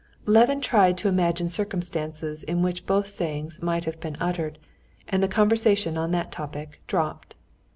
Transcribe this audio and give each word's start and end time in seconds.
Levin 0.25 0.59
tried 0.61 0.97
to 0.97 1.07
imagine 1.07 1.47
circumstances 1.47 2.41
in 2.41 2.63
which 2.63 2.87
both 2.87 3.05
sayings 3.05 3.61
might 3.61 3.85
have 3.85 3.99
been 3.99 4.17
uttered, 4.19 4.57
and 5.07 5.21
the 5.21 5.27
conversation 5.27 5.95
on 5.95 6.09
that 6.09 6.31
topic 6.31 6.81
dropped. 6.87 7.35